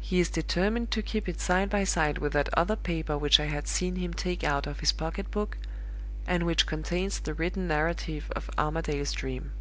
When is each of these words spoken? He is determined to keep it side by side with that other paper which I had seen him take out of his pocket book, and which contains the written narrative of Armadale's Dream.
He 0.00 0.18
is 0.18 0.28
determined 0.28 0.90
to 0.90 1.00
keep 1.00 1.28
it 1.28 1.40
side 1.40 1.70
by 1.70 1.84
side 1.84 2.18
with 2.18 2.32
that 2.32 2.48
other 2.54 2.74
paper 2.74 3.16
which 3.16 3.38
I 3.38 3.44
had 3.46 3.68
seen 3.68 3.94
him 3.94 4.12
take 4.12 4.42
out 4.42 4.66
of 4.66 4.80
his 4.80 4.90
pocket 4.90 5.30
book, 5.30 5.58
and 6.26 6.44
which 6.44 6.66
contains 6.66 7.20
the 7.20 7.34
written 7.34 7.68
narrative 7.68 8.32
of 8.34 8.50
Armadale's 8.58 9.12
Dream. 9.12 9.52